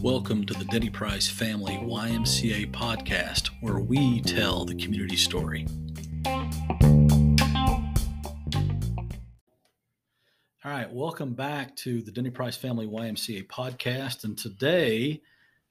[0.00, 5.66] Welcome to the Denny Price Family YMCA podcast, where we tell the community story.
[10.64, 14.22] All right, welcome back to the Denny Price Family YMCA podcast.
[14.22, 15.20] And today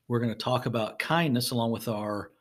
[0.09, 2.31] we're going to talk about kindness along with our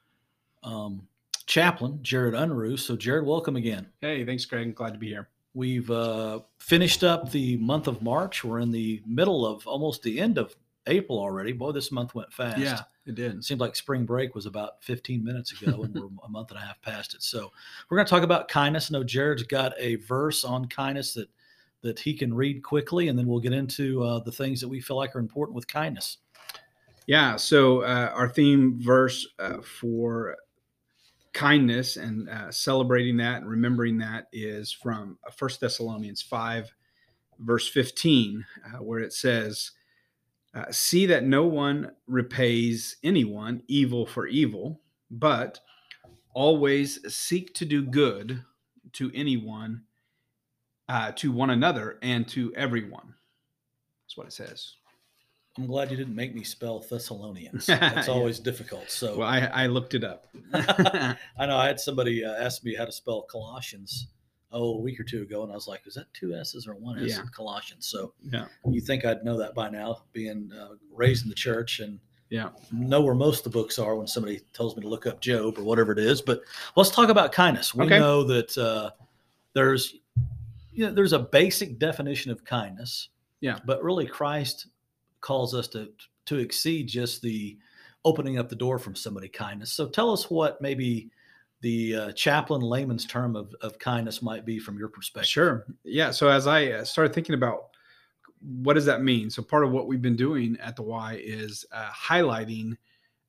[0.65, 1.07] um,
[1.47, 2.77] chaplain, Jared Unruh.
[2.77, 3.87] So, Jared, welcome again.
[4.01, 4.75] Hey, thanks, Greg.
[4.75, 5.29] Glad to be here.
[5.55, 8.43] We've uh, finished up the month of March.
[8.43, 10.55] We're in the middle of almost the end of
[10.89, 11.53] April already.
[11.53, 12.59] Boy, this month went fast.
[12.59, 13.37] Yeah, it did.
[13.37, 16.59] It seemed like spring break was about 15 minutes ago, and we're a month and
[16.59, 17.23] a half past it.
[17.23, 17.53] So
[17.89, 18.91] we're going to talk about kindness.
[18.91, 21.29] I know Jared's got a verse on kindness that
[21.83, 24.81] that he can read quickly, and then we'll get into uh, the things that we
[24.81, 26.19] feel like are important with kindness.
[27.07, 27.37] Yeah.
[27.37, 30.37] So uh, our theme verse uh, for
[31.35, 36.73] kindness and uh, celebrating that and remembering that is from First Thessalonians five,
[37.39, 39.73] verse 15, uh, where it says.
[40.55, 45.59] Uh, see that no one repays anyone evil for evil, but
[46.33, 48.41] always seek to do good
[48.93, 49.83] to anyone,
[50.89, 53.15] uh, to one another, and to everyone.
[54.05, 54.75] That's what it says.
[55.57, 57.67] I'm glad you didn't make me spell Thessalonians.
[57.67, 58.45] That's always yeah.
[58.45, 58.91] difficult.
[58.91, 60.27] So, well, I, I looked it up.
[60.53, 61.17] I
[61.47, 64.09] know I had somebody uh, ask me how to spell Colossians
[64.51, 66.75] oh a week or two ago, and I was like, "Is that two S's or
[66.75, 67.21] one S yeah.
[67.21, 71.29] in Colossians?" So yeah, you think I'd know that by now, being uh, raised in
[71.29, 74.83] the church and yeah, know where most of the books are when somebody tells me
[74.83, 76.21] to look up Job or whatever it is.
[76.21, 76.43] But
[76.75, 77.75] let's talk about kindness.
[77.75, 77.99] We okay.
[77.99, 78.91] know that uh,
[79.53, 79.95] there's
[80.73, 83.11] you know, there's a basic definition of kindness.
[83.41, 84.69] Yeah, but really Christ
[85.25, 85.89] calls us to
[86.27, 87.59] to exceed just the
[88.05, 89.73] opening up the door from somebody kindness.
[89.73, 91.11] So tell us what maybe
[91.61, 95.29] the uh, chaplain layman's term of, of kindness might be from your perspective.
[95.29, 95.67] Sure.
[95.83, 96.11] Yeah.
[96.13, 97.71] So as I uh, started thinking about
[98.63, 99.31] what does that mean?
[99.31, 102.77] So part of what we've been doing at the Y is uh, highlighting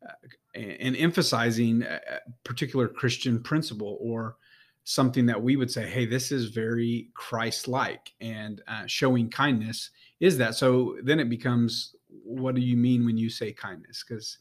[0.05, 0.11] uh,
[0.53, 1.99] and emphasizing a
[2.43, 4.35] particular Christian principle or
[4.83, 9.89] something that we would say, hey, this is very Christ-like, and uh, showing kindness
[10.19, 10.55] is that.
[10.55, 14.03] So then it becomes, what do you mean when you say kindness?
[14.07, 14.37] Because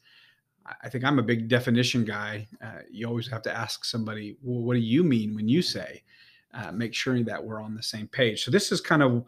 [0.82, 2.48] I think I'm a big definition guy.
[2.62, 6.02] Uh, you always have to ask somebody, well, what do you mean when you say?
[6.54, 8.44] Uh, make sure that we're on the same page.
[8.44, 9.24] So this is kind of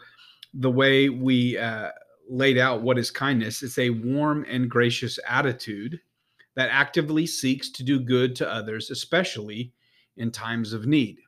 [0.55, 1.91] the way we uh,
[2.29, 3.63] laid out what is kindness.
[3.63, 6.01] It's a warm and gracious attitude
[6.55, 9.73] that actively seeks to do good to others, especially
[10.17, 11.19] in times of need.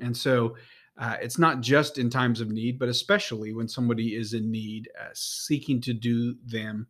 [0.00, 0.56] And so
[0.96, 4.88] uh, it's not just in times of need, but especially when somebody is in need,
[5.00, 6.86] uh, seeking to do them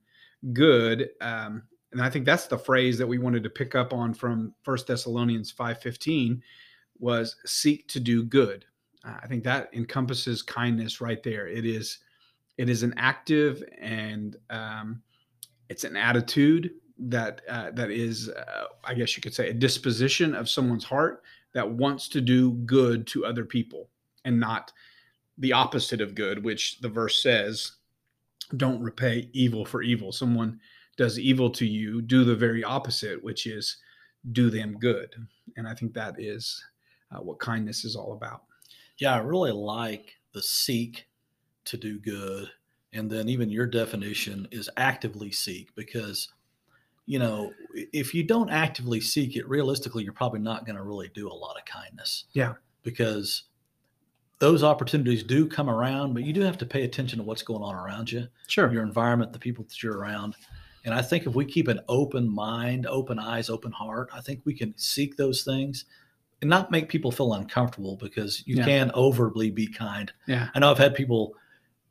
[0.52, 1.08] good.
[1.20, 4.54] Um, and I think that's the phrase that we wanted to pick up on from
[4.62, 6.42] First Thessalonians 5:15
[6.98, 8.66] was seek to do good.
[9.04, 11.46] Uh, I think that encompasses kindness right there.
[11.46, 11.98] It is
[12.58, 15.02] it is an active and um,
[15.68, 20.34] it's an attitude that uh, that is, uh, I guess you could say, a disposition
[20.34, 21.22] of someone's heart
[21.54, 23.88] that wants to do good to other people
[24.24, 24.72] and not
[25.38, 27.72] the opposite of good, which the verse says,
[28.56, 30.60] "Don't repay evil for evil." Someone
[30.96, 33.78] does evil to you, do the very opposite, which is
[34.32, 35.14] do them good.
[35.56, 36.62] And I think that is
[37.10, 38.44] uh, what kindness is all about.
[38.98, 41.08] Yeah, I really like the seek
[41.66, 42.48] to do good.
[42.92, 46.28] And then even your definition is actively seek because,
[47.06, 51.10] you know, if you don't actively seek it, realistically, you're probably not going to really
[51.12, 52.26] do a lot of kindness.
[52.32, 52.54] Yeah.
[52.84, 53.44] Because
[54.38, 57.62] those opportunities do come around, but you do have to pay attention to what's going
[57.62, 58.26] on around you.
[58.48, 58.72] Sure.
[58.72, 60.36] Your environment, the people that you're around.
[60.84, 64.42] And I think if we keep an open mind, open eyes, open heart, I think
[64.44, 65.86] we can seek those things
[66.42, 68.64] and not make people feel uncomfortable because you yeah.
[68.64, 70.12] can overly be kind.
[70.26, 70.48] Yeah.
[70.54, 71.34] I know I've had people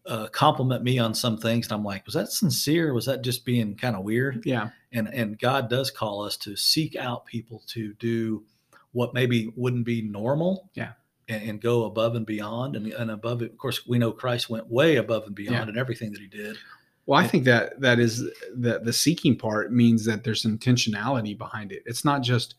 [0.05, 2.93] uh, compliment me on some things, and I'm like, was that sincere?
[2.93, 4.45] Was that just being kind of weird?
[4.45, 4.69] Yeah.
[4.91, 8.43] And and God does call us to seek out people to do
[8.91, 10.69] what maybe wouldn't be normal.
[10.75, 10.91] Yeah.
[11.29, 13.51] And, and go above and beyond, and, and above it.
[13.51, 15.73] Of course, we know Christ went way above and beyond yeah.
[15.73, 16.57] in everything that He did.
[17.05, 18.19] Well, I think that that is
[18.53, 21.83] the the seeking part means that there's intentionality behind it.
[21.85, 22.55] It's not just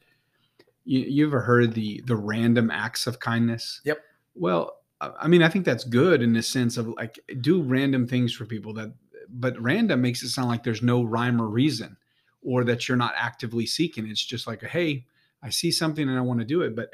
[0.85, 3.81] you, you ever heard the the random acts of kindness?
[3.85, 3.99] Yep.
[4.35, 8.33] Well, I mean, I think that's good in the sense of like do random things
[8.33, 8.93] for people that,
[9.29, 11.97] but random makes it sound like there's no rhyme or reason,
[12.43, 14.07] or that you're not actively seeking.
[14.09, 15.07] It's just like, a, hey,
[15.43, 16.75] I see something and I want to do it.
[16.75, 16.91] But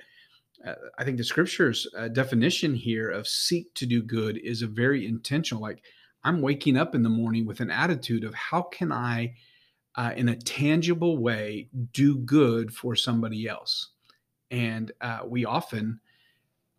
[0.67, 4.67] uh, I think the scripture's uh, definition here of seek to do good is a
[4.67, 5.62] very intentional.
[5.62, 5.83] Like
[6.25, 9.35] I'm waking up in the morning with an attitude of how can I,
[9.97, 13.91] uh, in a tangible way, do good for somebody else.
[14.51, 16.01] And uh, we often,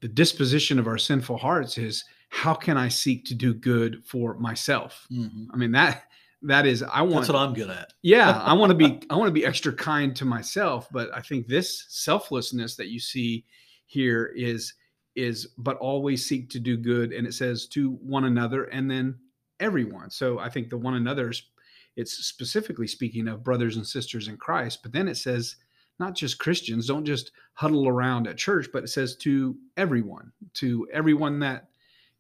[0.02, 4.36] the disposition of our sinful hearts is, how can I seek to do good for
[4.36, 5.06] myself?
[5.12, 5.48] Mhm.
[5.54, 6.04] I mean that
[6.44, 7.94] that is I want That's what I'm good at.
[8.02, 11.22] yeah i want to be i want to be extra kind to myself but i
[11.22, 13.46] think this selflessness that you see
[13.92, 14.74] here is
[15.18, 19.14] is but always seek to do good and it says to one another and then
[19.60, 20.10] everyone.
[20.10, 21.52] So i think the one another's
[21.98, 25.58] it's specifically speaking of brothers and sisters in christ but then it says
[26.00, 30.88] not just christians don't just huddle around at church but it says to everyone to
[30.94, 31.68] everyone that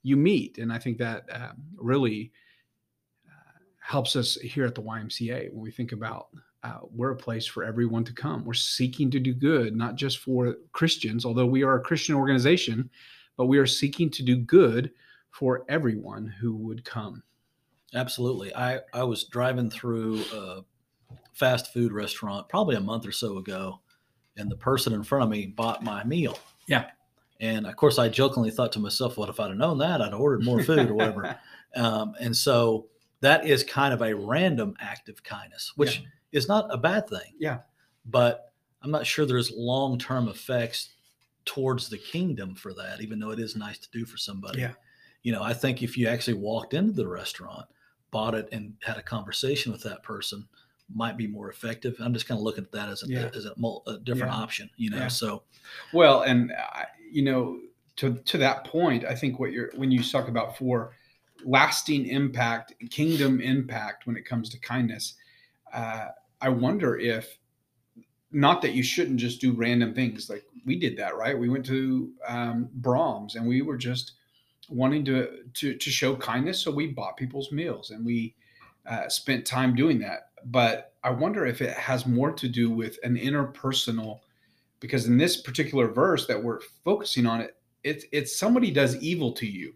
[0.04, 0.58] you meet.
[0.58, 2.34] And i think that uh, really
[3.80, 6.28] helps us here at the YMCA when we think about
[6.63, 8.46] uh, we're a place for everyone to come.
[8.46, 12.90] We're seeking to do good, not just for Christians, although we are a Christian organization,
[13.36, 14.92] but we are seeking to do good
[15.31, 17.24] for everyone who would come.
[17.94, 18.56] Absolutely.
[18.56, 20.62] I, I was driving through a
[21.34, 23.81] fast food restaurant probably a month or so ago,
[24.38, 26.38] and the person in front of me bought my meal.
[26.68, 26.86] Yeah.
[27.40, 30.02] And of course, I jokingly thought to myself, what if I'd have known that?
[30.02, 31.38] I'd have ordered more food or whatever.
[31.74, 32.88] Um, and so
[33.22, 37.34] that is kind of a random act of kindness, which is not a bad thing.
[37.40, 37.60] Yeah.
[38.06, 38.52] But
[38.82, 40.90] I'm not sure there's long term effects
[41.46, 44.62] towards the kingdom for that, even though it is nice to do for somebody.
[44.62, 44.74] Yeah.
[45.24, 47.66] You know, I think if you actually walked into the restaurant,
[48.10, 50.48] bought it, and had a conversation with that person,
[50.94, 51.96] might be more effective.
[52.00, 53.30] I'm just kind of looking at that as a, Yeah.
[53.34, 53.54] as a,
[53.88, 54.42] a different Yeah.
[54.42, 54.98] option, you know.
[54.98, 55.08] Yeah.
[55.08, 55.44] So
[55.94, 57.60] Well, and I you know,
[57.98, 60.94] to to that point, I think what you're when you talk about for
[61.46, 65.16] lasting impact, kingdom impact when it comes to kindness,
[65.74, 66.08] uh,
[66.42, 67.38] I wonder if
[68.32, 71.38] not that you shouldn't just do random things like we did that, right?
[71.38, 74.14] We went to um, Braum's and we were just
[74.70, 78.36] wanting to to to show kindness, so we bought people's meals and we
[78.86, 80.30] uh, spent time doing that.
[80.46, 84.20] But I wonder if it has more to do with an interpersonal
[84.80, 89.32] because in this particular verse that we're focusing on it it's it's somebody does evil
[89.32, 89.74] to you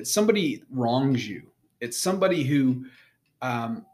[0.00, 1.42] it's somebody wrongs you
[1.80, 2.84] it's somebody who
[3.42, 3.86] um,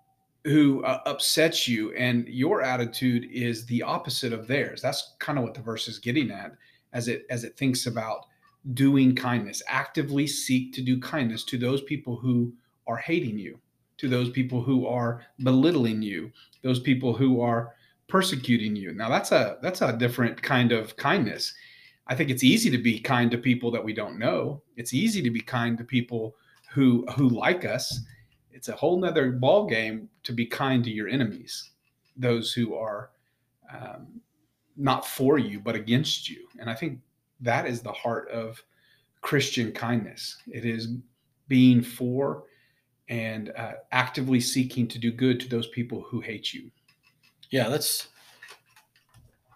[0.44, 5.44] who uh, upsets you and your attitude is the opposite of theirs that's kind of
[5.44, 6.53] what the verse is getting at
[6.93, 8.26] as it as it thinks about
[8.75, 12.53] doing kindness actively seek to do kindness to those people who
[12.87, 13.58] are hating you
[13.99, 16.31] to those people who are belittling you
[16.62, 17.75] those people who are
[18.08, 18.93] persecuting you.
[18.93, 21.55] Now that's a that's a different kind of kindness.
[22.08, 24.62] I think it's easy to be kind to people that we don't know.
[24.76, 26.37] It's easy to be kind to people
[26.70, 28.00] who who like us.
[28.53, 31.70] It's a whole nother ball game to be kind to your enemies,
[32.17, 33.11] those who are
[33.73, 34.20] um,
[34.76, 36.47] not for you but against you.
[36.58, 37.00] And I think
[37.41, 38.62] that is the heart of
[39.20, 40.37] Christian kindness.
[40.47, 40.88] It is
[41.49, 42.44] being for
[43.08, 46.70] and uh, actively seeking to do good to those people who hate you.
[47.50, 48.08] Yeah, that's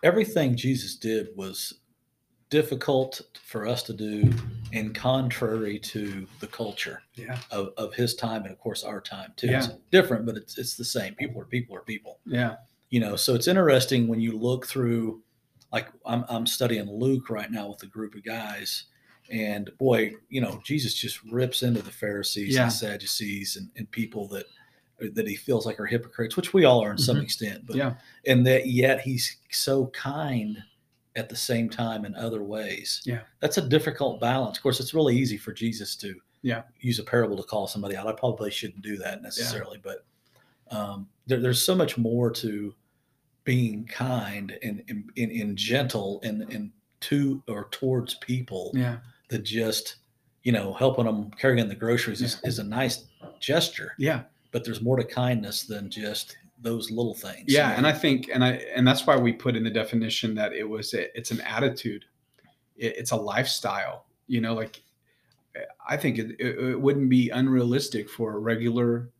[0.02, 1.79] everything Jesus did was
[2.50, 4.32] difficult for us to do
[4.72, 7.38] and contrary to the culture Yeah.
[7.50, 9.46] of, of his time and of course our time too.
[9.48, 9.58] Yeah.
[9.58, 11.14] It's different, but it's it's the same.
[11.14, 12.18] People are people are people.
[12.26, 12.56] Yeah.
[12.90, 15.22] You know, so it's interesting when you look through
[15.72, 18.84] like I'm I'm studying Luke right now with a group of guys.
[19.30, 22.64] And boy, you know, Jesus just rips into the Pharisees Yeah.
[22.64, 24.46] and Sadducees and, and people that
[25.14, 27.22] that he feels like are hypocrites, which we all are in some Mhm.
[27.22, 27.66] extent.
[27.66, 27.94] But Yeah.
[28.26, 30.62] and that yet he's so kind
[31.16, 33.02] at the same time in other ways.
[33.04, 33.20] Yeah.
[33.40, 34.56] That's a difficult balance.
[34.58, 36.62] Of course, it's really easy for Jesus to Yeah.
[36.80, 38.06] use a parable to call somebody out.
[38.06, 40.04] I probably shouldn't do that necessarily, but
[40.70, 42.74] um, there, there's so much more to
[43.44, 48.98] being kind and, and, and, gentle and, and to or towards people Yeah.
[49.30, 49.96] that just,
[50.44, 53.06] you know, helping them carrying in the groceries is, is a nice
[53.40, 54.22] gesture, Yeah.
[54.52, 57.44] but there's more to kindness than just those little things.
[57.46, 57.70] Yeah.
[57.76, 60.68] And I think, and I, and that's why we put in the definition that it
[60.68, 62.04] was, it's an attitude.
[62.76, 64.82] It, it's a lifestyle, you know, like
[65.88, 69.10] I think it, it, it wouldn't be unrealistic for a regular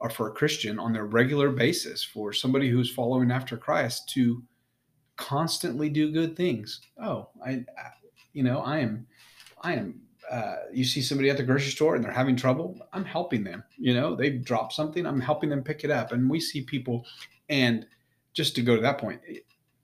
[0.00, 4.42] or for a Christian on their regular basis, for somebody who's following after Christ to
[5.16, 6.80] constantly do good things.
[7.02, 7.90] Oh, I, I
[8.32, 9.06] you know, I am,
[9.62, 12.78] I am, uh, you see somebody at the grocery store and they're having trouble.
[12.92, 15.06] I'm helping them, you know, they've dropped something.
[15.06, 16.12] I'm helping them pick it up.
[16.12, 17.04] And we see people,
[17.48, 17.86] and
[18.32, 19.20] just to go to that point,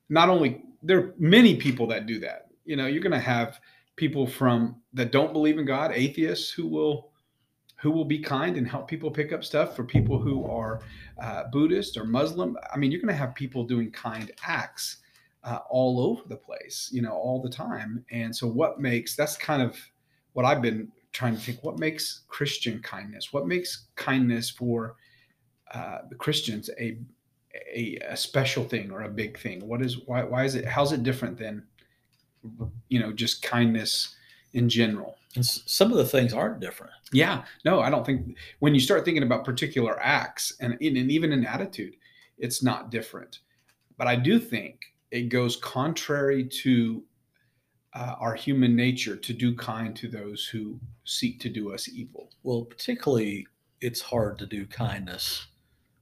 [0.09, 3.61] not only there are many people that do that, you know, you're going to have
[3.97, 7.11] people from that don't believe in God, atheists who will
[7.77, 10.83] who will be kind and help people pick up stuff for people who are
[11.19, 12.55] uh, Buddhist or Muslim.
[12.71, 14.99] I mean, you're going to have people doing kind acts
[15.45, 18.05] uh, all over the place, you know, all the time.
[18.11, 19.79] And so, what makes that's kind of
[20.33, 21.63] what I've been trying to think.
[21.65, 23.33] What makes Christian kindness?
[23.33, 24.97] What makes kindness for
[25.73, 26.99] uh, the Christians a,
[27.75, 29.67] a a special thing or a big thing?
[29.67, 30.65] What is why why is it?
[30.65, 31.65] How's it different than
[32.89, 34.17] you know just kindness
[34.53, 35.17] in general.
[35.37, 36.93] And some of the things aren't different.
[37.13, 41.33] Yeah, no, I don't think when you start thinking about particular acts and, and even
[41.33, 41.95] in attitude,
[42.39, 43.41] it's not different.
[43.97, 47.03] But I do think it goes contrary to
[47.95, 52.31] uh, our human nature to do kind to those who seek to do us evil.
[52.43, 53.47] Well, particularly,
[53.81, 55.47] it's hard to do kindness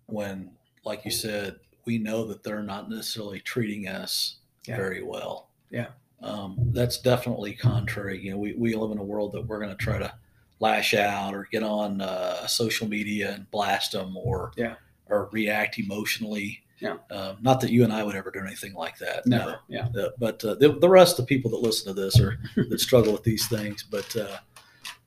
[0.07, 0.51] when,
[0.85, 4.77] like you said, we know that they're not necessarily treating us Yeah.
[4.77, 5.49] very well.
[5.71, 5.89] Yeah.
[6.21, 8.21] Um, that's definitely contrary.
[8.23, 10.13] You know, we, we live in a world that we're going to try to
[10.61, 14.75] lash out or get on uh, social media and blast them or Yeah.
[15.07, 16.63] or react emotionally.
[16.81, 16.97] Yeah.
[17.11, 19.27] Um, not that you and I would ever do anything like that.
[19.27, 19.61] Never.
[19.69, 19.89] Yeah.
[19.99, 22.81] Uh, but uh, the, the rest of the people that listen to this or that
[22.81, 23.83] struggle with these things.
[23.83, 24.39] But uh,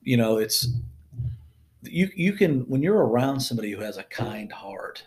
[0.02, 0.68] you know, it's
[1.82, 5.04] you you can when you're around somebody who has a kind heart,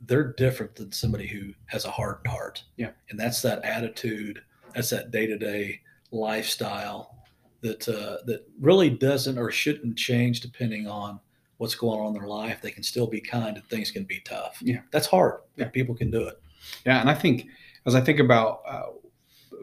[0.00, 2.64] they're different than somebody who has a hardened heart.
[2.76, 2.90] Yeah.
[3.10, 4.42] and that's that attitude.
[4.74, 5.80] That's that day to day
[6.10, 7.14] lifestyle
[7.60, 11.20] that uh, that really doesn't or shouldn't change depending on
[11.58, 12.60] what's going on in their life.
[12.62, 14.58] They can still be kind and things can be tough.
[14.62, 14.80] Yeah.
[14.90, 15.40] that's hard.
[15.56, 15.68] Yeah.
[15.68, 16.40] people can do it.
[16.84, 17.46] Yeah, and I think
[17.86, 18.86] as I think about uh,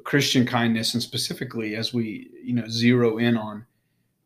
[0.03, 3.65] Christian kindness, and specifically as we you know zero in on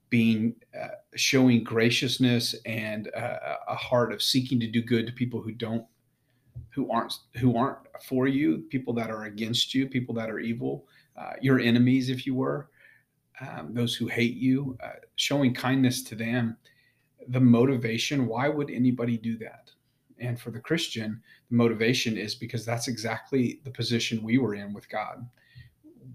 [0.10, 5.42] being uh, showing graciousness and uh, a heart of seeking to do good to people
[5.42, 5.86] who don't
[6.72, 10.86] who aren't who aren't for you, people that are against you, people that are evil,
[11.18, 12.70] uh, your enemies, if you were,
[13.42, 16.58] um, those who hate you, uh, showing kindness to them.
[17.30, 19.72] The motivation, why would anybody do that?
[20.20, 24.74] And for the Christian, the motivation is because that's exactly the position we were in
[24.74, 25.28] with God.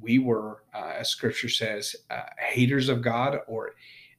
[0.01, 3.73] We were, uh, as scripture says, uh, haters of God, or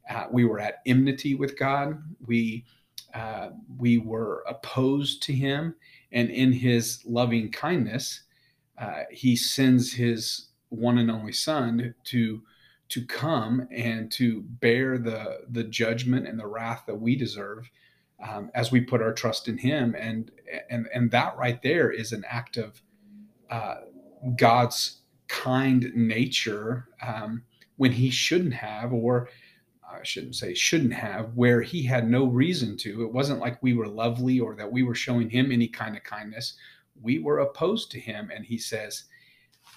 [0.10, 2.02] uh, we were at enmity with God.
[2.25, 2.66] We,
[3.14, 5.75] uh, we were opposed to Him.
[6.12, 8.22] And in His loving kindness,
[8.78, 12.42] uh, He sends His one and only Son to
[12.89, 17.70] to come and to bear the the judgment and the wrath that we deserve
[18.27, 19.96] um, as we put our trust in him.
[19.98, 20.32] And
[20.70, 22.82] and and that right there is an act of
[23.50, 23.75] uh,
[24.38, 27.44] god's kind nature um,
[27.77, 29.27] when he shouldn't have or
[29.92, 33.04] i shouldn't say shouldn't have where he had no reason to.
[33.04, 36.04] It wasn't like we were lovely or that we were showing him any kind of
[36.04, 36.56] kindness.
[37.01, 39.06] We were opposed to him and he says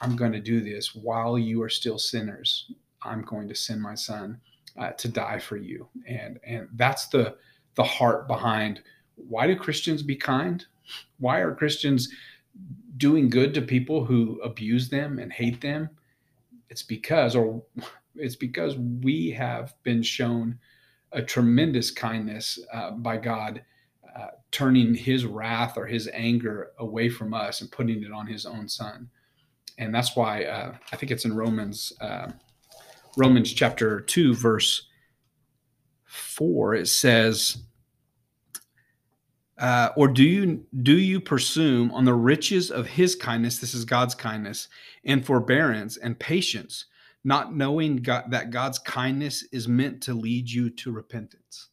[0.00, 2.70] i'm going to do this while you are still sinners
[3.02, 4.38] i'm going to send my son
[4.78, 7.36] uh, to die for you and and that's the
[7.74, 8.82] the heart behind
[9.26, 10.64] why do Christians be kind?
[11.18, 12.08] Why are Christians
[12.96, 15.90] doing good to people who abuse them and hate them?
[16.70, 17.62] It's because, or
[18.14, 20.58] it's because we have been shown
[21.12, 23.62] a tremendous kindness uh, by God,
[24.16, 28.44] uh, turning His wrath or His anger away from us and putting it on His
[28.44, 29.08] own Son.
[29.78, 32.28] And that's why uh, I think it's in Romans, uh,
[33.18, 34.86] Romans chapter two, verse
[36.04, 36.74] four.
[36.74, 37.58] It says
[39.58, 43.84] uh, or do you do you presume on the riches of his kindness this is
[43.84, 44.68] god's kindness
[45.04, 46.84] and forbearance and patience
[47.24, 51.70] not knowing God, that god's kindness is meant to lead you to repentance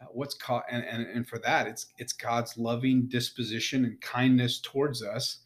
[0.00, 4.58] uh, what's caught and, and, and for that it's it's god's loving disposition and kindness
[4.58, 5.40] towards us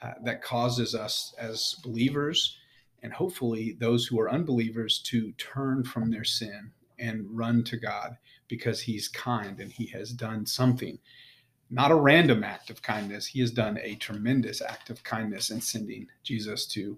[0.00, 2.56] uh, that causes us as believers
[3.02, 8.16] and hopefully those who are unbelievers to turn from their sin and run to god
[8.48, 10.98] because he's kind and he has done something.
[11.68, 13.26] Not a random act of kindness.
[13.26, 16.96] He has done a tremendous act of kindness in sending Jesus to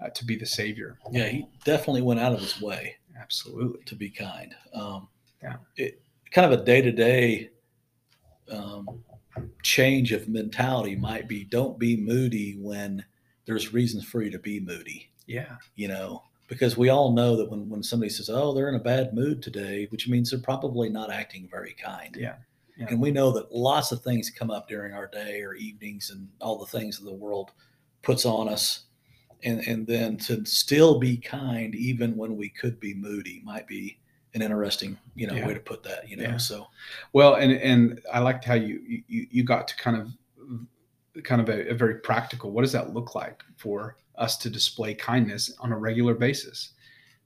[0.00, 0.96] uh, to be the Savior.
[1.10, 3.82] Yeah, he definitely went out of his way Absolutely.
[3.84, 4.54] to be kind.
[4.72, 5.08] Um,
[5.42, 5.56] Yeah.
[5.76, 6.00] It
[6.32, 7.50] kind of a day to day
[9.62, 13.04] change of mentality might be don't be moody when
[13.46, 15.07] there's reasons for you to be moody.
[15.28, 15.56] Yeah.
[15.76, 18.80] You know, because we all know that when, when somebody says, oh, they're in a
[18.80, 22.16] bad mood today, which means they're probably not acting very kind.
[22.18, 22.36] Yeah.
[22.76, 22.86] Yeah.
[22.90, 26.28] And we know that lots of things come up during our day or evenings and
[26.40, 27.50] all the things that the world
[28.02, 28.84] puts on us.
[29.44, 33.98] And, and then to still be kind, even when we could be moody, might be
[34.34, 35.46] an interesting, you know, Yeah.
[35.46, 36.24] way to put that, you know?
[36.24, 36.36] Yeah.
[36.38, 36.66] So,
[37.12, 41.48] Well, and and I liked how you you you got to kind of kind of
[41.48, 42.50] a, a very practical.
[42.52, 46.72] What does that look like for us to display kindness on a regular basis?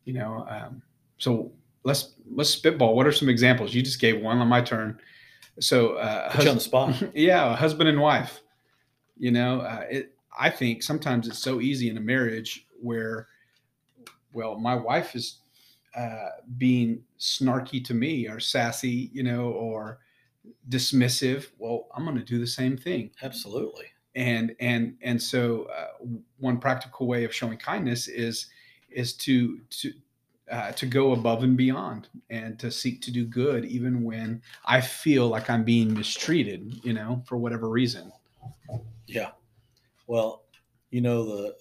[0.04, 0.82] You know, um,
[1.18, 1.52] so
[1.84, 2.94] let's let's spitball.
[2.94, 3.75] What are some examples?
[3.75, 4.99] You just gave one on my turn.
[5.61, 7.02] So uh, you on the spot.
[7.14, 8.40] yeah, a husband and wife.
[9.18, 10.14] You know, uh, it.
[10.38, 13.28] I think sometimes it's so easy in a marriage where,
[14.32, 15.40] well, my wife is
[15.94, 19.99] uh, being snarky to me or sassy, you know, or
[20.70, 21.49] dismissive.
[21.58, 23.87] Well, I'm going to do the same thing, Absolutely.
[24.14, 26.04] And and and so uh,
[26.38, 28.47] one practical way of showing kindness is
[28.90, 29.92] is to to
[30.50, 34.81] uh, to go above and beyond and to seek to do good even when I
[34.83, 38.12] feel like I'm being mistreated, you know, for whatever reason.
[39.07, 39.31] Yeah.
[40.07, 40.42] Well,
[40.90, 41.57] you know the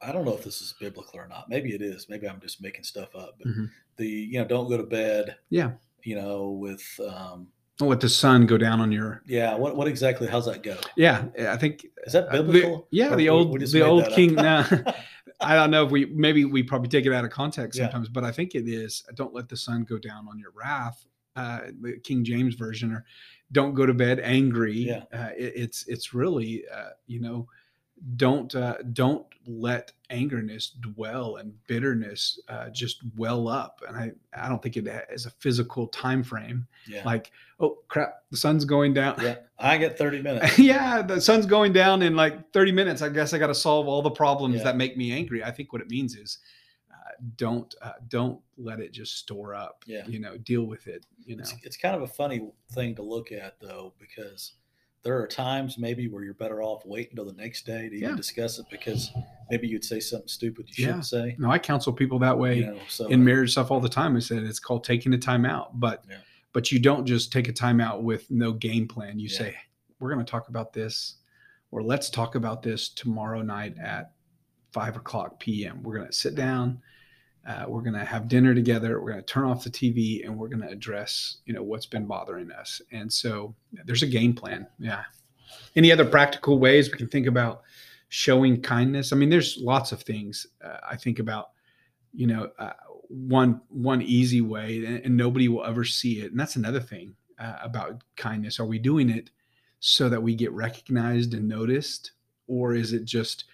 [0.00, 1.48] I don't know if this is biblical or not.
[1.48, 2.08] Maybe it is.
[2.08, 3.34] Maybe I'm just making stuff up.
[3.38, 3.70] But Mhm.
[3.96, 5.36] the you know don't go to bed.
[5.50, 5.72] Yeah.
[6.04, 9.22] You know with um, Don't let the sun go down on your.
[9.26, 9.54] yeah.
[9.54, 10.26] What what exactly?
[10.26, 10.76] How's that go?
[10.96, 12.88] Yeah, I think Is that uh, the- biblical?
[12.90, 14.34] yeah, Or the old the old king.
[14.34, 14.66] Now,
[15.40, 17.84] I don't know if we maybe we probably take it out of context Yeah.
[17.86, 19.04] sometimes, but I think it is.
[19.14, 21.04] Don't let the sun go down on your wrath.
[21.36, 23.04] Uh, the King James version, or
[23.52, 24.72] don't go to bed angry.
[24.74, 25.04] Yeah.
[25.12, 27.46] Uh, it, it's it's really uh, you know
[28.16, 33.80] don't uh, don't let angerness dwell and bitterness uh, just well up.
[33.86, 37.02] And I I don't think it has a physical time frame yeah.
[37.04, 39.16] like oh crap the sun's going down.
[39.22, 39.36] yeah.
[39.58, 40.58] I get 30 minutes.
[40.58, 43.02] yeah, the sun's going down in like 30 minutes.
[43.02, 44.64] I guess I got to solve all the problems Yeah.
[44.64, 45.42] that make me angry.
[45.42, 46.38] I think what it means is
[46.90, 46.94] uh,
[47.36, 49.84] don't uh, don't let it just store up.
[49.86, 50.06] Yeah.
[50.06, 51.04] You know, deal with it.
[51.24, 51.40] You know.
[51.40, 54.52] It's, it's kind of a funny thing to look at though, because
[55.08, 58.10] there are times maybe where you're better off waiting until the next day to even
[58.10, 58.14] Yeah.
[58.14, 59.10] discuss it because
[59.50, 60.86] maybe you'd say something stupid you Yeah.
[60.88, 61.34] shouldn't say.
[61.38, 63.88] No, I counsel people that way You know, so in uh, marriage stuff all the
[63.88, 64.16] time.
[64.16, 66.18] I said it's called taking a time out, but Yeah.
[66.52, 69.18] but you don't just take a time out with no game plan.
[69.18, 69.56] You say
[69.98, 71.16] we're going to talk about this,
[71.70, 74.12] or let's talk about this tomorrow night at
[74.72, 75.82] five o'clock p.m.
[75.82, 76.82] We're going to sit down.
[77.48, 79.00] Uh, we're going to have dinner together.
[79.00, 81.86] We're going to turn off the TV and we're going to address, you know, what's
[81.86, 82.82] been bothering us.
[82.92, 83.54] And so
[83.86, 84.66] there's a game plan.
[84.78, 85.04] Yeah.
[85.74, 87.62] Any other practical ways we can think about
[88.10, 89.14] showing kindness?
[89.14, 91.50] I mean, there's lots of things uh, I think about.
[92.12, 92.72] You know, uh,
[93.08, 96.30] one one easy way, and, and nobody will ever see it.
[96.30, 98.58] And that's another thing uh, about kindness.
[98.58, 99.30] Are we doing it
[99.80, 102.12] so that we get recognized and noticed,
[102.46, 103.44] or is it just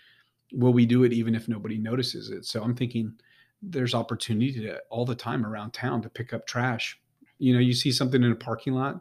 [0.52, 2.44] will we do it even if nobody notices it?
[2.44, 3.14] So I'm thinking
[3.70, 6.98] there's opportunity to, all the time around town to pick up trash.
[7.38, 9.00] You know, you see something in a parking lot,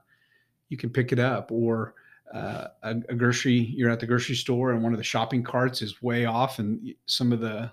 [0.70, 1.94] you can pick it up, or
[2.34, 3.54] uh, a, a grocery.
[3.76, 6.94] You're at the grocery store, and one of the shopping carts is way off, and
[7.06, 7.72] some of the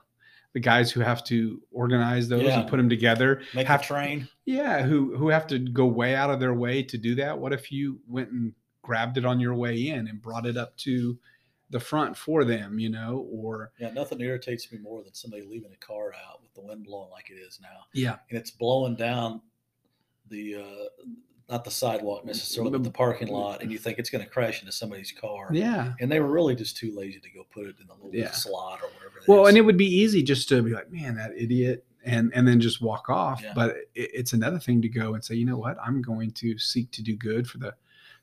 [0.52, 2.58] the guys who have to organize those Yeah.
[2.60, 4.28] and put them together make have train.
[4.44, 7.38] yeah, who who have to go way out of their way to do that.
[7.38, 10.76] What if you went and grabbed it on your way in and brought it up
[10.78, 11.16] to
[11.70, 15.72] the front for them, you know, or Yeah, nothing irritates me more than somebody leaving
[15.72, 18.96] a car out with the wind blowing like it is now, yeah, and it's blowing
[18.96, 19.40] down
[20.28, 21.04] the uh,
[21.48, 24.60] not the sidewalk necessarily, but The- parking lot, and you think it's going to crash
[24.60, 25.48] into somebody's car.
[25.52, 25.94] yeah.
[26.00, 28.30] And they were really just too lazy to go put it in the little Yeah.
[28.30, 29.20] slot or whatever.
[29.26, 29.48] Well, is.
[29.48, 32.60] and it would be easy just to be like, man, that idiot, and and then
[32.60, 33.42] just walk off.
[33.42, 33.52] Yeah.
[33.54, 36.56] But it, it's another thing to go and say, you know what, I'm going to
[36.58, 37.74] seek to do good for the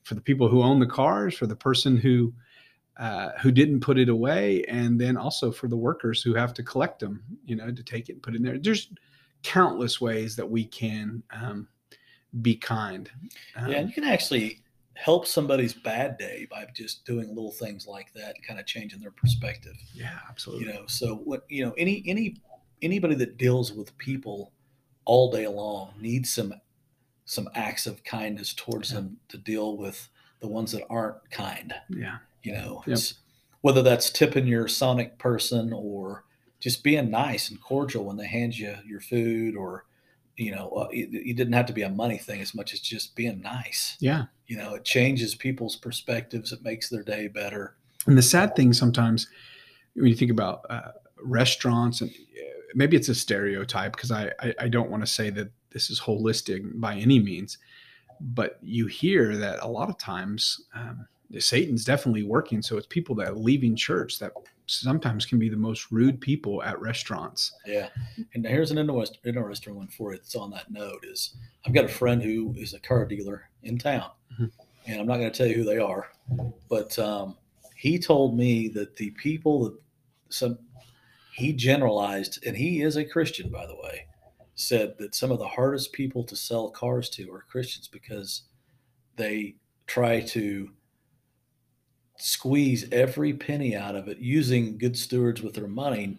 [0.03, 2.33] for the people who own the cars, for the person who
[2.99, 6.63] uh, who didn't put it away, and then also for the workers who have to
[6.63, 8.57] collect them, you know, to take it and put it in there.
[8.57, 8.89] There's
[9.43, 11.67] countless ways that we can um,
[12.41, 13.09] be kind.
[13.55, 14.63] Um, yeah, and you can actually
[14.95, 18.99] help somebody's bad day by just doing little things like that, and kind of changing
[18.99, 19.75] their perspective.
[19.93, 20.65] yeah, absolutely.
[20.65, 22.41] you know so what you know any any
[22.81, 24.53] anybody that deals with people
[25.05, 26.51] all day long needs some
[27.25, 28.95] some acts of kindness towards Yeah.
[29.01, 32.83] them to deal with the ones that aren't kind yeah, you know?
[32.85, 32.93] Yep.
[32.97, 33.15] it's,
[33.61, 36.23] whether that's tipping your sonic person or
[36.59, 39.85] just being nice and cordial when they hand you your food or
[40.35, 42.79] you know uh, it, it didn't have to be a money thing as much as
[42.79, 43.97] just being nice.
[43.99, 44.25] Yeah.
[44.47, 46.51] you know it changes people's perspectives.
[46.51, 47.75] It makes their day better.
[48.05, 49.27] And the sad thing sometimes
[49.95, 52.43] when you think about uh, restaurants and uh,
[52.75, 55.99] maybe it's a stereotype because I, I I don't want to say that this is
[55.99, 57.57] holistic by any means,
[58.19, 61.07] but you hear that a lot of times um,
[61.39, 62.61] Satan's definitely working.
[62.61, 64.31] So it's people that are leaving church that
[64.65, 67.53] sometimes can be the most rude people at restaurants.
[67.65, 67.89] Yeah,
[68.33, 70.17] and here's an interesting one for you.
[70.19, 73.77] That's on that note is I've got a friend who is a car dealer in
[73.77, 74.51] town, Mhm.
[74.85, 76.11] and I'm not going to tell you who they are,
[76.69, 77.37] but um,
[77.75, 79.79] he told me that the people that
[80.29, 80.57] some
[81.33, 84.06] he generalized, and he is a Christian by the way,
[84.57, 88.41] said that some of the hardest people to sell cars to are Christians because
[89.15, 90.69] they try to
[92.17, 96.17] squeeze every penny out of it using good stewards with their money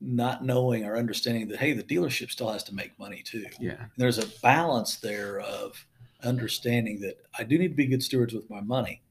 [0.00, 3.76] not knowing or understanding that hey the dealership still has to make money too Yeah.
[3.78, 5.86] and there's a balance there of
[6.24, 9.02] understanding that i do need to be good stewards with my money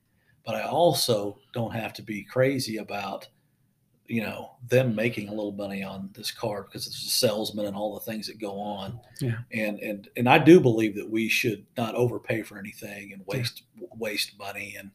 [0.45, 3.28] but i also don't have to be crazy about
[4.10, 7.76] you know them making a little money on this car because it's a salesman and
[7.76, 9.38] all the things that go on Yeah.
[9.54, 13.63] and and and i do believe that we should not overpay for anything and waste
[13.98, 14.91] waste money and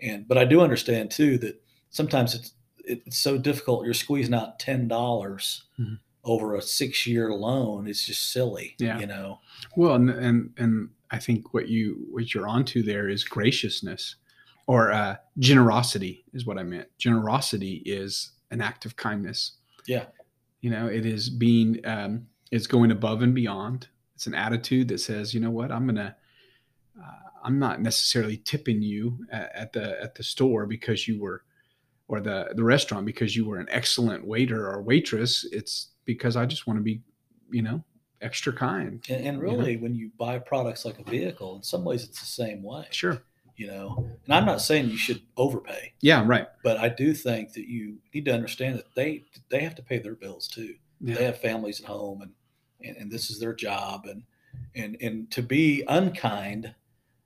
[0.00, 2.52] and but i do understand too that sometimes it's
[2.84, 5.98] it's so difficult you're squeezing out ten dollars Mhm.
[6.24, 8.74] over a six year loan It's just silly.
[8.78, 8.98] Yeah.
[8.98, 9.40] You know,
[9.76, 14.16] Well, and and and I think what you what you're onto there is graciousness,
[14.66, 16.88] or uh, generosity is what I meant.
[16.98, 19.52] Generosity is an act of kindness.
[19.86, 20.06] Yeah.
[20.60, 23.88] You know, it is being um, it's going above and beyond.
[24.14, 26.16] It's an attitude that says, you know what, I'm gonna.
[27.00, 31.44] Uh, I'm not necessarily tipping you at, at the at the store because you were,
[32.08, 35.46] or the the restaurant because you were an excellent waiter or waitress.
[35.52, 37.00] It's because I just want to be,
[37.50, 37.84] you know,
[38.20, 39.04] extra kind.
[39.08, 39.38] and, and You know?
[39.56, 42.86] really, when you buy products like a vehicle, in some ways it's the same way.
[42.90, 43.22] Sure.
[43.58, 46.22] You know, and I'm not saying you should overpay, Yeah.
[46.24, 46.46] Right.
[46.62, 49.98] but I do think that you need to understand that they they have to pay
[49.98, 50.74] their bills too.
[51.00, 51.16] Yeah.
[51.16, 52.32] They have families at home, and,
[52.84, 54.22] and and this is their job, and
[54.76, 56.72] and and to be unkind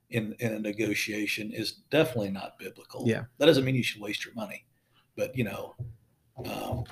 [0.09, 3.03] in in a negotiation is definitely not biblical.
[3.07, 3.25] Yeah.
[3.37, 4.65] that doesn't mean you should waste your money,
[5.15, 5.75] but you know,
[6.45, 6.83] um,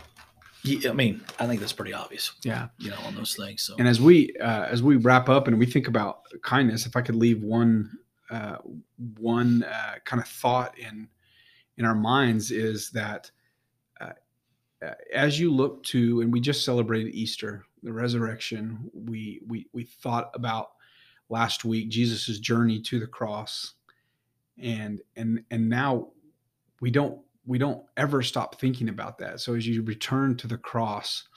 [0.88, 2.32] I mean, I think that's pretty obvious.
[2.43, 2.67] Yeah.
[2.77, 3.63] You know, on those things.
[3.63, 6.95] So And as we uh, as we wrap up and we think about kindness, if
[6.95, 7.97] I could leave one
[8.31, 8.57] uh,
[9.19, 11.07] one uh, kind of thought in
[11.77, 13.29] in our minds is that
[13.99, 14.11] uh,
[14.83, 18.89] uh, as you look to and we just celebrated Easter, the resurrection.
[18.93, 20.71] We we we thought about
[21.29, 23.73] last week Jesus's journey to the cross,
[24.57, 26.09] and and and now
[26.79, 29.39] we don't we don't ever stop thinking about that.
[29.39, 31.27] So as you return to the cross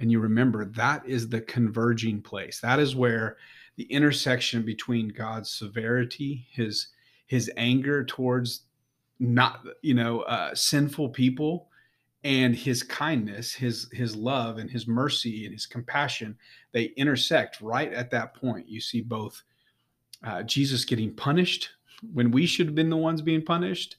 [0.00, 2.60] and you remember that is the converging place.
[2.60, 3.36] That is where
[3.76, 6.88] the intersection between God's severity, his
[7.26, 8.62] his anger towards
[9.18, 11.68] not you know uh, sinful people,
[12.24, 16.36] and his kindness, his his love, and his mercy and his compassion,
[16.72, 18.68] they intersect right at that point.
[18.68, 19.42] You see both
[20.24, 21.70] uh, Jesus getting punished
[22.12, 23.96] when we should have been the ones being punished,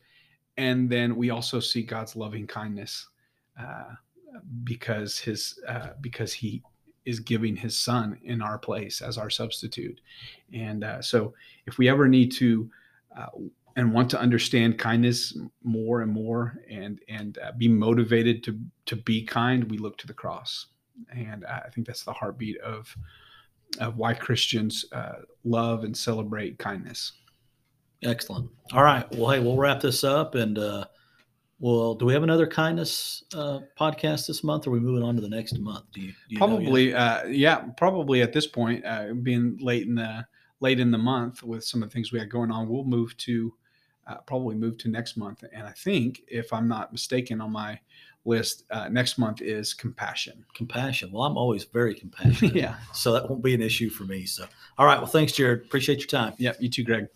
[0.58, 3.08] and then we also see God's loving kindness
[3.60, 3.96] uh,
[4.64, 6.62] because his uh, because he
[7.06, 10.00] is giving his son in our place as our substitute.
[10.54, 11.34] And uh, so,
[11.66, 12.70] if we ever need to
[13.18, 13.28] uh,
[13.76, 18.96] and want to understand kindness more and more, and and uh, be motivated to to
[18.96, 20.68] be kind, we look to the cross.
[21.12, 22.96] And I think that's the heartbeat of
[23.80, 27.14] of why Christians uh, love and celebrate kindness.
[28.04, 28.50] excellent.
[28.74, 29.10] All right.
[29.16, 30.86] Well, hey, we'll wrap this up, and uh,
[31.64, 34.68] well, do we have another kindness uh, podcast this month?
[34.68, 35.86] Or are we moving on to the next month?
[35.94, 39.96] Do you, do you probably uh yeah probably at this point uh being late in
[39.96, 40.26] the
[40.60, 43.16] late in the month with some of the things we had going on we'll move
[43.18, 43.54] to
[44.08, 47.80] uh, probably move to next month and i think if i'm not mistaken on my
[48.26, 51.12] list uh, next month is compassion compassion.
[51.12, 52.56] Well, I'm always very compassionate.
[52.56, 54.26] yeah So that won't be an issue for me.
[54.26, 54.46] So,
[54.78, 54.98] all right.
[54.98, 55.62] Well, thanks, Jared.
[55.66, 56.34] Appreciate your time.
[56.38, 57.08] yeah you too greg